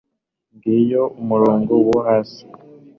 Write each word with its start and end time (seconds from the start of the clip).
ngiyo 0.55 1.03
umurongo 1.21 1.73
wo 1.87 1.97
hasi 2.07 2.43